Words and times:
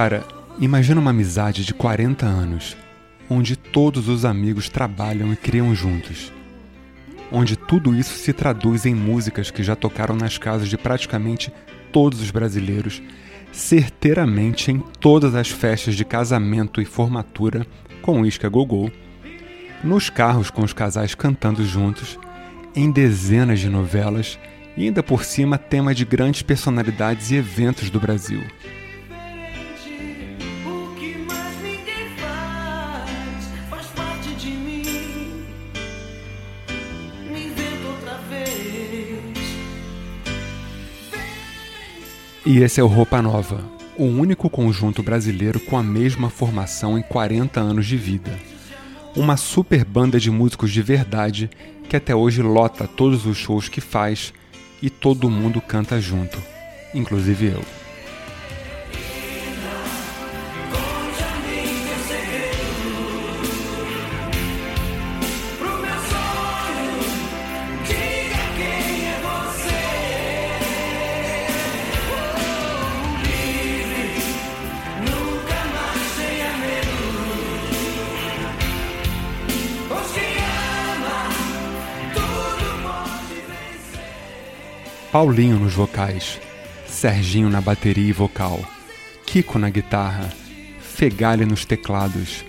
Cara, 0.00 0.24
imagina 0.60 1.00
uma 1.00 1.10
amizade 1.10 1.64
de 1.64 1.74
40 1.74 2.24
anos, 2.24 2.76
onde 3.28 3.56
todos 3.56 4.06
os 4.06 4.24
amigos 4.24 4.68
trabalham 4.68 5.32
e 5.32 5.36
criam 5.36 5.74
juntos. 5.74 6.32
Onde 7.32 7.56
tudo 7.56 7.96
isso 7.96 8.16
se 8.16 8.32
traduz 8.32 8.86
em 8.86 8.94
músicas 8.94 9.50
que 9.50 9.60
já 9.60 9.74
tocaram 9.74 10.14
nas 10.14 10.38
casas 10.38 10.68
de 10.68 10.78
praticamente 10.78 11.52
todos 11.90 12.20
os 12.20 12.30
brasileiros, 12.30 13.02
certeiramente 13.50 14.70
em 14.70 14.78
todas 14.78 15.34
as 15.34 15.48
festas 15.48 15.96
de 15.96 16.04
casamento 16.04 16.80
e 16.80 16.84
formatura 16.84 17.66
com 18.00 18.24
isca 18.24 18.48
gogô, 18.48 18.88
nos 19.82 20.08
carros 20.08 20.48
com 20.48 20.62
os 20.62 20.72
casais 20.72 21.16
cantando 21.16 21.66
juntos, 21.66 22.16
em 22.72 22.88
dezenas 22.88 23.58
de 23.58 23.68
novelas 23.68 24.38
e 24.76 24.84
ainda 24.84 25.02
por 25.02 25.24
cima 25.24 25.58
tema 25.58 25.92
de 25.92 26.04
grandes 26.04 26.42
personalidades 26.42 27.32
e 27.32 27.34
eventos 27.34 27.90
do 27.90 27.98
Brasil. 27.98 28.44
E 42.50 42.60
esse 42.60 42.80
é 42.80 42.82
o 42.82 42.86
Roupa 42.86 43.20
Nova, 43.20 43.62
o 43.94 44.04
único 44.04 44.48
conjunto 44.48 45.02
brasileiro 45.02 45.60
com 45.60 45.76
a 45.76 45.82
mesma 45.82 46.30
formação 46.30 46.98
em 46.98 47.02
40 47.02 47.60
anos 47.60 47.84
de 47.84 47.96
vida. 47.96 48.38
Uma 49.14 49.36
super 49.36 49.84
banda 49.84 50.18
de 50.18 50.30
músicos 50.30 50.72
de 50.72 50.80
verdade 50.80 51.50
que 51.88 51.96
até 51.96 52.14
hoje 52.14 52.40
lota 52.40 52.88
todos 52.88 53.26
os 53.26 53.36
shows 53.36 53.68
que 53.68 53.82
faz 53.82 54.32
e 54.80 54.88
todo 54.88 55.28
mundo 55.28 55.60
canta 55.60 56.00
junto, 56.00 56.38
inclusive 56.94 57.48
eu. 57.48 57.87
Paulinho 85.18 85.58
nos 85.58 85.74
vocais, 85.74 86.40
Serginho 86.86 87.50
na 87.50 87.60
bateria 87.60 88.08
e 88.08 88.12
vocal, 88.12 88.64
Kiko 89.26 89.58
na 89.58 89.68
guitarra, 89.68 90.32
Fegali 90.78 91.44
nos 91.44 91.64
teclados, 91.64 92.44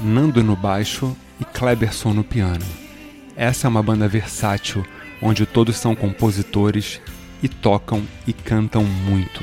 Nando 0.00 0.40
no 0.44 0.54
baixo 0.54 1.16
e 1.40 1.44
Kleberson 1.44 2.12
no 2.12 2.22
piano. 2.22 2.64
Essa 3.34 3.66
é 3.66 3.68
uma 3.68 3.82
banda 3.82 4.06
versátil, 4.06 4.86
onde 5.20 5.44
todos 5.44 5.76
são 5.76 5.96
compositores 5.96 7.00
e 7.42 7.48
tocam 7.48 8.04
e 8.24 8.32
cantam 8.32 8.84
muito. 8.84 9.42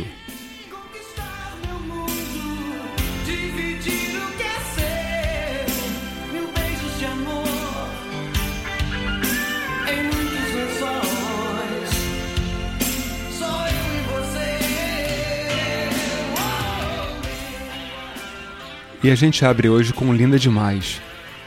E 19.02 19.10
a 19.10 19.16
gente 19.16 19.46
abre 19.46 19.70
hoje 19.70 19.94
com 19.94 20.14
Linda 20.14 20.38
Demais, 20.38 21.02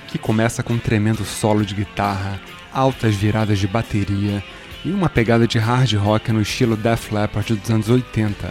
que 0.08 0.16
começa 0.16 0.62
com 0.62 0.72
um 0.72 0.78
tremendo 0.78 1.22
solo 1.22 1.66
de 1.66 1.74
guitarra, 1.74 2.40
altas 2.72 3.14
viradas 3.14 3.58
de 3.58 3.68
bateria 3.68 4.42
e 4.82 4.90
uma 4.90 5.10
pegada 5.10 5.46
de 5.46 5.58
hard 5.58 5.92
rock 5.96 6.32
no 6.32 6.40
estilo 6.40 6.78
Def 6.78 7.12
Leppard 7.12 7.54
dos 7.54 7.70
anos 7.70 7.90
80. 7.90 8.50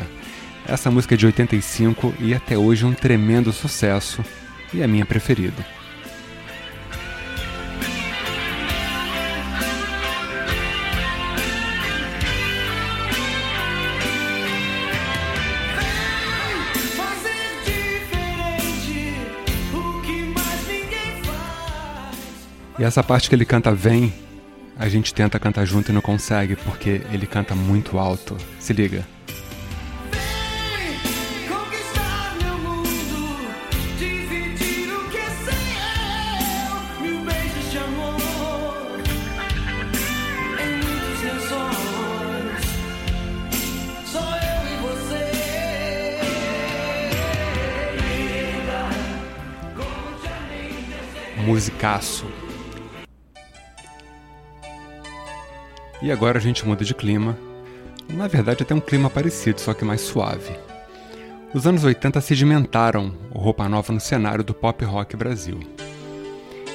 Essa 0.67 0.91
música 0.91 1.15
é 1.15 1.17
de 1.17 1.25
85 1.25 2.13
e 2.19 2.35
até 2.35 2.55
hoje 2.55 2.85
um 2.85 2.93
tremendo 2.93 3.51
sucesso 3.51 4.23
e 4.71 4.83
a 4.83 4.87
minha 4.87 5.05
preferida. 5.05 5.65
E 22.81 22.83
essa 22.83 23.03
parte 23.03 23.29
que 23.29 23.35
ele 23.35 23.45
canta 23.45 23.71
vem, 23.71 24.11
a 24.75 24.89
gente 24.89 25.13
tenta 25.13 25.39
cantar 25.39 25.65
junto 25.65 25.91
e 25.91 25.93
não 25.93 26.01
consegue, 26.01 26.55
porque 26.55 27.03
ele 27.11 27.27
canta 27.27 27.53
muito 27.53 27.99
alto. 27.99 28.35
Se 28.59 28.73
liga. 28.73 29.05
musicaço. 51.45 52.30
E 56.01 56.11
agora 56.11 56.39
a 56.39 56.41
gente 56.41 56.67
muda 56.67 56.83
de 56.83 56.95
clima. 56.95 57.37
Na 58.09 58.27
verdade, 58.27 58.63
até 58.63 58.73
um 58.73 58.79
clima 58.79 59.09
parecido, 59.09 59.61
só 59.61 59.73
que 59.73 59.85
mais 59.85 60.01
suave. 60.01 60.51
Os 61.53 61.67
anos 61.67 61.83
80 61.83 62.19
sedimentaram 62.21 63.13
o 63.29 63.37
Roupa 63.37 63.69
Nova 63.69 63.93
no 63.93 63.99
cenário 63.99 64.43
do 64.43 64.53
pop 64.53 64.83
rock 64.83 65.15
Brasil. 65.15 65.59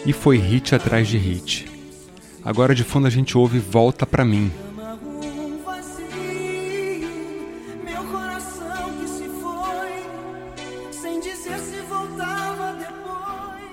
E 0.05 0.13
foi 0.13 0.39
hit 0.39 0.75
atrás 0.75 1.09
de 1.09 1.19
hit. 1.19 1.67
Agora 2.45 2.75
de 2.75 2.85
fundo 2.85 3.07
a 3.07 3.11
gente 3.11 3.37
ouve 3.37 3.59
Volta 3.59 4.07
Pra 4.07 4.25
Mim. 4.25 4.53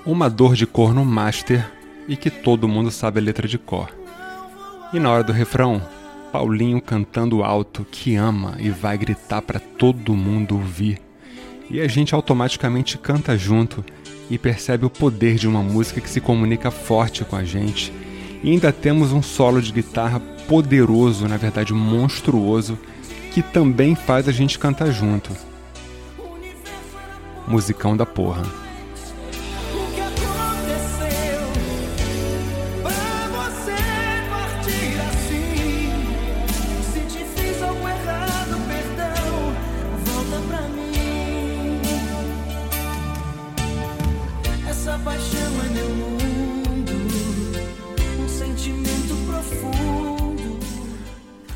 Uma 0.06 0.30
dor 0.30 0.56
de 0.56 0.66
corno 0.66 1.06
master 1.06 1.72
e 2.08 2.18
que 2.18 2.30
todo 2.30 2.68
mundo 2.68 2.90
sabe 2.90 3.20
a 3.20 3.24
letra 3.24 3.48
de 3.48 3.58
cor. 3.58 4.03
E 4.94 5.00
na 5.00 5.10
hora 5.10 5.24
do 5.24 5.34
refrão, 5.34 5.82
Paulinho 6.32 6.80
cantando 6.80 7.44
alto 7.44 7.84
que 7.90 8.16
ama 8.16 8.56
e 8.60 8.70
vai 8.70 8.96
gritar 8.96 9.42
para 9.42 9.60
todo 9.60 10.16
mundo 10.16 10.54
ouvir. 10.54 11.02
E 11.68 11.82
a 11.82 11.88
gente 11.88 12.14
automaticamente 12.14 13.00
canta 13.00 13.36
junto 13.36 13.84
e 14.30 14.38
percebe 14.38 14.86
o 14.86 14.92
poder 14.92 15.36
de 15.36 15.48
uma 15.48 15.64
música 15.64 16.00
que 16.00 16.10
se 16.10 16.22
comunica 16.22 16.70
forte 16.70 17.26
com 17.26 17.36
a 17.36 17.44
gente. 17.44 17.92
E 18.44 18.52
ainda 18.52 18.72
temos 18.72 19.12
um 19.12 19.22
solo 19.24 19.60
de 19.60 19.72
guitarra 19.72 20.20
poderoso, 20.48 21.28
na 21.28 21.38
verdade 21.38 21.74
monstruoso, 21.74 22.78
que 23.32 23.42
também 23.42 23.96
faz 23.96 24.28
a 24.28 24.32
gente 24.32 24.60
cantar 24.60 24.92
junto. 24.92 25.32
Musicão 27.48 27.98
da 27.98 28.06
porra. 28.06 28.63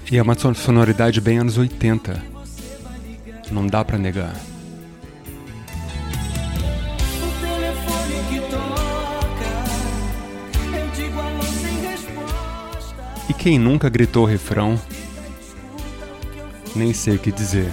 E 0.10 0.18
é 0.18 0.22
uma 0.22 0.36
sonoridade 0.38 1.20
bem 1.20 1.38
anos 1.38 1.58
80. 1.58 2.24
Não 3.52 3.68
dá 3.68 3.84
para 3.84 3.98
negar. 3.98 4.34
E 13.30 13.34
quem 13.34 13.60
nunca 13.60 13.90
gritou 13.90 14.24
o 14.24 14.28
refrão, 14.28 14.80
nem 16.74 16.94
sei 16.94 17.18
o 17.18 17.20
que 17.20 17.30
dizer. 17.30 17.70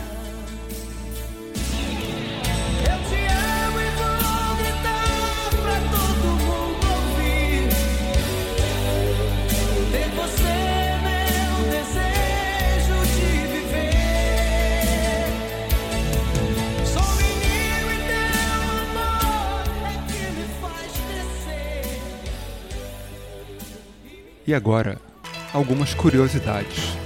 E 24.46 24.52
agora, 24.52 24.98
algumas 25.54 25.94
curiosidades. 25.94 27.03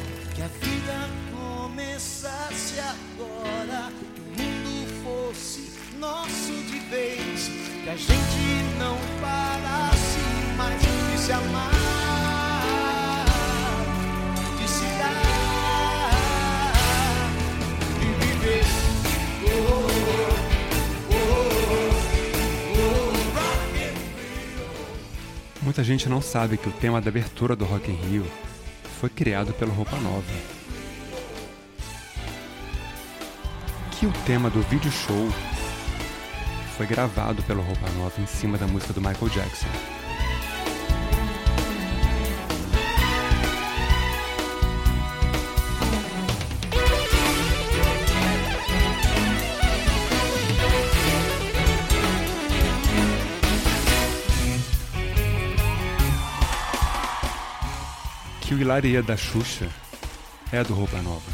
Muita 25.79 25.93
gente 25.93 26.09
não 26.09 26.21
sabe 26.21 26.57
que 26.57 26.69
o 26.69 26.73
tema 26.73 27.01
da 27.01 27.09
abertura 27.09 27.55
do 27.55 27.65
Rock 27.65 27.89
in 27.89 27.95
Rio 27.95 28.27
foi 28.99 29.09
criado 29.09 29.53
pelo 29.53 29.71
Roupa 29.71 29.95
Nova. 29.99 30.25
Que 33.93 34.05
o 34.05 34.13
tema 34.27 34.51
do 34.51 34.61
vídeo 34.63 34.91
show 34.91 35.29
foi 36.77 36.85
gravado 36.85 37.45
pelo 37.45 37.63
Roupa 37.63 37.89
Nova 37.91 38.21
em 38.21 38.27
cima 38.27 38.59
da 38.59 38.67
música 38.67 38.93
do 38.93 39.01
Michael 39.01 39.29
Jackson. 39.29 39.69
Hilaria 58.61 59.01
da 59.05 59.17
Xuxa 59.17 59.69
é 60.51 60.65
do 60.65 60.75
Roupa 60.75 61.01
Nova. 61.01 61.31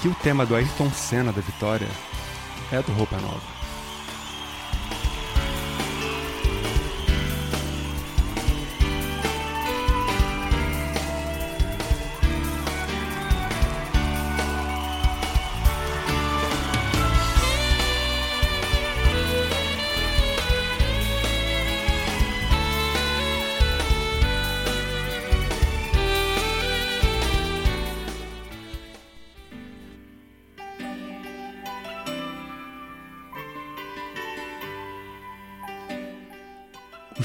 Que 0.00 0.06
o 0.06 0.14
tema 0.14 0.46
do 0.46 0.54
Ayrton 0.54 0.92
Senna 0.92 1.32
da 1.32 1.40
Vitória 1.40 1.88
é 2.70 2.80
do 2.80 2.92
Roupa 2.92 3.16
Nova. 3.16 3.57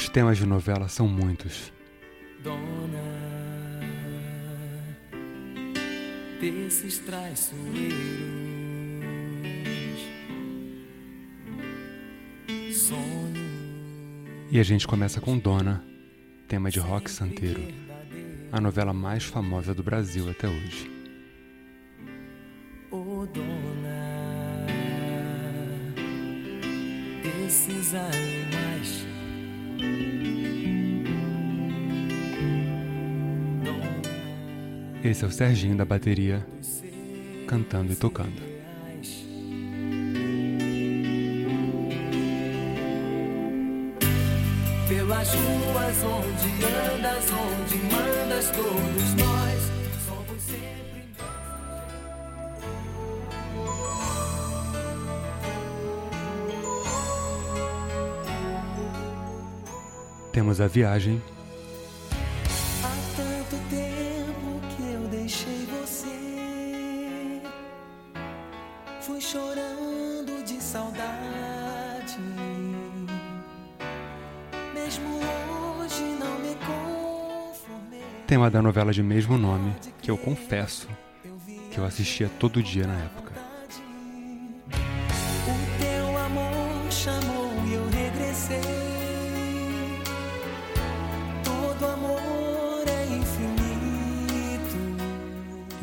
Os 0.04 0.10
temas 0.10 0.38
de 0.38 0.46
novela 0.46 0.90
são 0.90 1.08
muitos. 1.08 1.72
Dona 2.44 3.00
desses 6.42 7.00
traiçoeiros, 7.00 7.56
sonho 12.74 13.48
E 14.52 14.60
a 14.60 14.64
gente 14.64 14.86
começa 14.86 15.22
com 15.22 15.38
Dona, 15.38 15.82
tema 16.50 16.70
de 16.70 16.82
rock 16.82 17.10
santeiro, 17.10 17.62
a 18.52 18.60
novela 18.60 18.92
mais 18.92 19.24
famosa 19.24 19.74
do 19.74 19.84
Brasil 19.84 20.30
até 20.30 20.50
hoje. 20.50 20.92
Ô 22.92 23.26
dona 23.26 24.68
desses 27.24 27.96
animais. 27.96 29.12
Esse 35.04 35.26
é 35.26 35.28
o 35.28 35.32
Serginho 35.32 35.76
da 35.76 35.84
bateria, 35.84 36.46
cantando 37.46 37.92
e 37.92 37.96
tocando. 37.96 38.42
Pelas 44.88 45.34
ruas 45.34 46.04
onde 46.04 46.50
andas, 46.66 47.26
onde 47.32 47.78
mandas, 47.94 48.50
todos 48.52 49.14
nós 49.16 49.53
Temos 60.34 60.60
a 60.60 60.66
viagem, 60.68 61.22
Há 62.84 63.16
tanto 63.16 63.56
tempo 63.70 64.60
que 64.76 64.84
eu 64.92 65.08
deixei 65.08 65.68
você. 65.68 67.40
Fui 69.00 69.22
chorando 69.22 70.44
de 70.44 70.60
saudade. 70.60 72.18
Mesmo 74.74 75.20
hoje 75.20 76.04
não 76.20 76.40
me 76.40 76.56
conformei. 76.56 78.02
tema 78.25 78.50
da 78.50 78.60
novela 78.60 78.92
de 78.92 79.04
mesmo 79.04 79.38
nome, 79.38 79.72
que 80.02 80.10
eu 80.10 80.18
confesso 80.18 80.88
que 81.70 81.78
eu 81.78 81.86
assistia 81.86 82.28
todo 82.40 82.63
dia 82.63 82.88
na 82.88 82.98
época. 82.98 83.23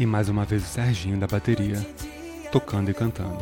E 0.00 0.07
mais 0.07 0.30
uma 0.30 0.47
vez 0.47 0.62
o 0.62 0.66
Serginho 0.66 1.19
da 1.19 1.26
bateria, 1.26 1.76
tocando 2.50 2.90
e 2.90 2.95
cantando. 2.95 3.37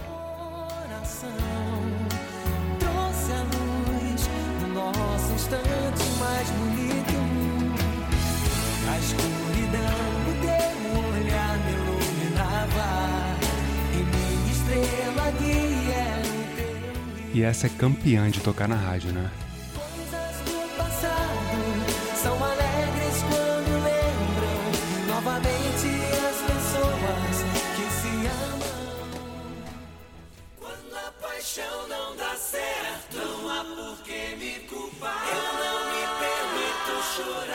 E 17.33 17.43
essa 17.45 17.69
é 17.69 17.71
campeã 17.71 18.29
de 18.29 18.41
tocar 18.41 18.67
na 18.67 18.75
rádio, 18.75 19.12
né? 19.12 19.31
E. 37.21 37.49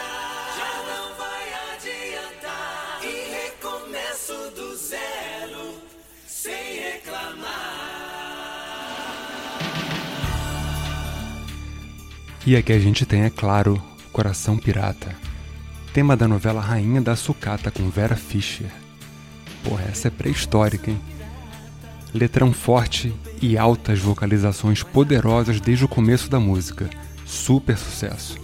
E 12.46 12.58
aqui 12.58 12.74
a 12.74 12.80
gente 12.80 13.06
tem, 13.06 13.24
é 13.24 13.30
claro, 13.30 13.82
Coração 14.12 14.58
Pirata. 14.58 15.16
Tema 15.94 16.18
da 16.18 16.28
novela 16.28 16.60
Rainha 16.60 17.02
da 17.02 17.16
Sucata 17.16 17.72
com 17.72 17.90
Vera 17.90 18.18
Fischer. 18.18 18.70
Porra, 19.64 19.86
essa 19.90 20.10
é 20.10 20.12
pré-histórica, 20.12 20.92
hein? 20.92 21.00
Letrão 22.14 22.52
forte 22.52 23.14
e 23.42 23.58
altas 23.58 24.00
vocalizações 24.00 24.84
poderosas 24.84 25.62
desde 25.62 25.86
o 25.86 25.88
começo 25.88 26.30
da 26.30 26.40
música. 26.40 26.90
Super 27.26 27.78
sucesso. 27.78 28.38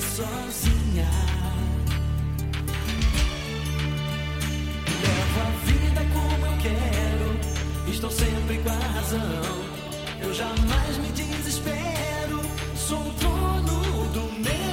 Sozinha. 0.00 1.08
Levo 5.02 5.40
a 5.40 5.50
vida 5.64 6.02
como 6.12 6.46
eu 6.46 6.56
quero, 6.58 7.90
estou 7.90 8.10
sempre 8.10 8.58
com 8.58 8.70
a 8.70 8.86
razão. 8.94 9.64
Eu 10.20 10.32
jamais 10.32 10.98
me 10.98 11.08
desespero, 11.08 12.40
sou 12.76 13.02
dono 13.20 14.08
do 14.12 14.32
meu 14.40 14.63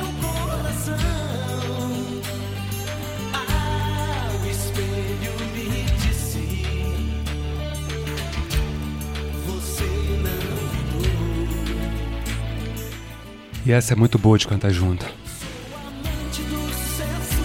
E 13.65 13.71
essa 13.71 13.93
é 13.93 13.95
muito 13.95 14.17
boa 14.17 14.37
de 14.37 14.47
cantar 14.47 14.71
junto. 14.71 15.05
amante 15.05 16.41
do 16.43 16.73
sucesso. 16.73 17.41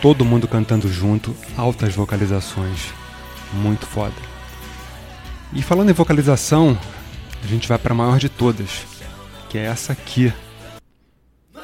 Todo 0.00 0.24
mundo 0.24 0.48
cantando 0.48 0.90
junto, 0.90 1.36
altas 1.56 1.94
vocalizações. 1.94 2.92
Muito 3.52 3.84
foda. 3.86 4.14
E 5.52 5.62
falando 5.62 5.90
em 5.90 5.94
vocalização, 5.94 6.78
a 7.42 7.46
gente 7.46 7.68
vai 7.68 7.76
para 7.76 7.92
a 7.92 7.96
maior 7.96 8.18
de 8.18 8.28
todas, 8.28 8.86
que 9.50 9.58
é 9.58 9.64
essa 9.64 9.92
aqui. 9.92 10.32
Ah, 11.54 11.60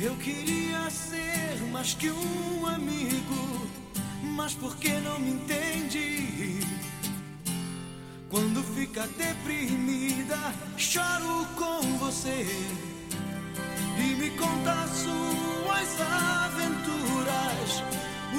Eu 0.00 0.16
queria 0.16 0.88
ser 0.88 1.60
mais 1.70 1.92
que 1.92 2.10
um 2.10 2.66
amigo, 2.66 3.09
mas 4.40 4.54
por 4.54 4.74
que 4.76 4.88
não 5.00 5.20
me 5.20 5.32
entende? 5.32 6.60
Quando 8.30 8.62
fica 8.74 9.06
deprimida, 9.18 10.38
choro 10.78 11.46
com 11.56 11.82
você 11.98 12.46
e 13.98 14.14
me 14.14 14.30
conta 14.30 14.86
suas 14.88 16.00
aventuras, 16.40 17.82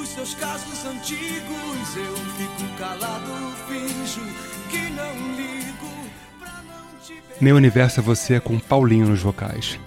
os 0.01 0.07
seus 0.09 0.33
casos 0.33 0.85
antigos. 0.85 1.95
Eu 1.95 2.15
fico 2.37 2.77
calado, 2.79 3.55
finjo 3.67 4.21
que 4.71 4.89
não 4.89 5.35
ligo 5.35 6.09
pra 6.39 6.63
não 6.63 6.99
te 7.05 7.13
ver. 7.13 7.37
Meu 7.39 7.55
universo 7.55 7.99
é 7.99 8.03
você 8.03 8.39
com 8.39 8.57
Paulinho 8.57 9.07
nos 9.07 9.21
vocais. 9.21 9.77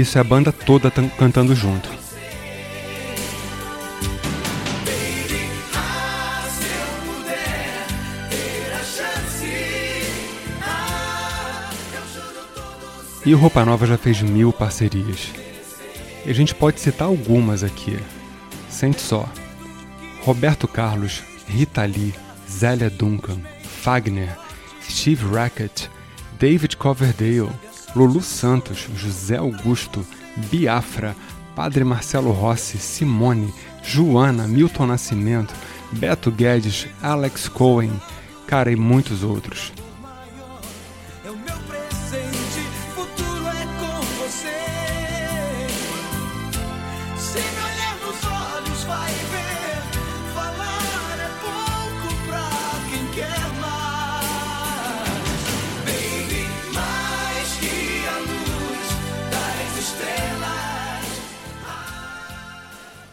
Isso 0.00 0.16
é 0.16 0.20
a 0.22 0.24
banda 0.24 0.50
toda 0.50 0.90
tan- 0.90 1.10
cantando 1.10 1.54
junto. 1.54 1.90
E 13.24 13.34
o 13.34 13.38
Roupa 13.38 13.64
Nova 13.64 13.86
já 13.86 13.98
fez 13.98 14.22
mil 14.22 14.52
parcerias. 14.52 15.28
E 16.24 16.30
a 16.30 16.34
gente 16.34 16.54
pode 16.54 16.80
citar 16.80 17.08
algumas 17.08 17.62
aqui. 17.62 17.98
Sente 18.70 19.00
só. 19.02 19.28
Roberto 20.22 20.66
Carlos, 20.66 21.22
Rita 21.46 21.84
Lee, 21.84 22.14
Zélia 22.50 22.88
Duncan, 22.88 23.38
Fagner, 23.82 24.36
Steve 24.82 25.26
Rackett, 25.26 25.90
David 26.38 26.76
Coverdale, 26.76 27.50
Lulu 27.94 28.20
Santos, 28.20 28.88
José 28.96 29.36
Augusto, 29.36 30.04
Biafra, 30.50 31.16
Padre 31.54 31.84
Marcelo 31.84 32.32
Rossi, 32.32 32.78
Simone, 32.78 33.52
Joana, 33.82 34.46
Milton 34.46 34.86
Nascimento, 34.86 35.54
Beto 35.92 36.30
Guedes, 36.30 36.86
Alex 37.02 37.48
Cohen, 37.48 37.92
cara, 38.46 38.70
e 38.70 38.76
muitos 38.76 39.22
outros. 39.22 39.72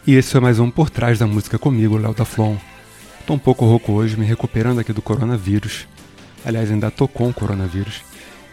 E 0.08 0.14
esse 0.14 0.32
foi 0.32 0.40
mais 0.40 0.58
um 0.58 0.70
Por 0.70 0.88
Trás 0.88 1.18
da 1.18 1.26
Música 1.26 1.58
comigo, 1.58 1.98
Léo 1.98 2.14
da 2.14 2.24
Flon. 2.24 2.56
Tô 3.26 3.34
um 3.34 3.38
pouco 3.38 3.66
rouco 3.66 3.92
hoje, 3.92 4.16
me 4.16 4.24
recuperando 4.24 4.78
aqui 4.78 4.90
do 4.90 5.02
coronavírus. 5.02 5.86
Aliás, 6.46 6.70
ainda 6.70 6.90
tô 6.90 7.06
com 7.06 7.28
o 7.28 7.34
coronavírus. 7.34 8.00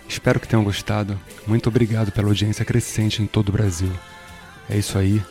Espero 0.06 0.38
que 0.38 0.50
tenham 0.50 0.66
gostado. 0.66 1.18
Muito 1.48 1.70
obrigado 1.70 2.12
pela 2.12 2.28
audiência 2.28 2.66
crescente 2.66 3.24
em 3.24 3.26
todo 3.26 3.48
o 3.48 3.52
Brasil. 3.54 3.90
É 4.70 4.78
isso 4.78 4.98
aí 4.98 5.24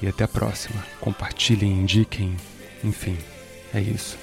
e 0.00 0.06
até 0.06 0.22
a 0.22 0.28
próxima. 0.28 0.80
Compartilhem, 1.00 1.80
indiquem, 1.80 2.36
enfim, 2.84 3.18
é 3.74 3.80
isso. 3.80 4.16